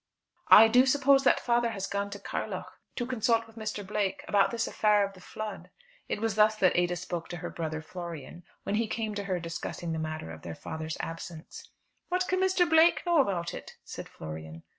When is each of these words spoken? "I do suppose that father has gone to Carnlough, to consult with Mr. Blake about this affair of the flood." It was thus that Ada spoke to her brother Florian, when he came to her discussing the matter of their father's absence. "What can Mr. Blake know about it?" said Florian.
"I 0.47 0.67
do 0.67 0.87
suppose 0.87 1.23
that 1.25 1.39
father 1.39 1.69
has 1.69 1.85
gone 1.85 2.09
to 2.09 2.17
Carnlough, 2.17 2.65
to 2.95 3.05
consult 3.05 3.45
with 3.45 3.55
Mr. 3.55 3.85
Blake 3.85 4.25
about 4.27 4.49
this 4.49 4.65
affair 4.65 5.05
of 5.05 5.13
the 5.13 5.21
flood." 5.21 5.69
It 6.09 6.19
was 6.19 6.33
thus 6.33 6.55
that 6.55 6.75
Ada 6.75 6.95
spoke 6.95 7.29
to 7.29 7.37
her 7.37 7.51
brother 7.51 7.83
Florian, 7.83 8.41
when 8.63 8.73
he 8.73 8.87
came 8.87 9.13
to 9.13 9.25
her 9.25 9.39
discussing 9.39 9.91
the 9.91 9.99
matter 9.99 10.31
of 10.31 10.41
their 10.41 10.55
father's 10.55 10.97
absence. 11.01 11.69
"What 12.09 12.27
can 12.27 12.39
Mr. 12.41 12.67
Blake 12.67 13.05
know 13.05 13.21
about 13.21 13.53
it?" 13.53 13.73
said 13.83 14.09
Florian. 14.09 14.63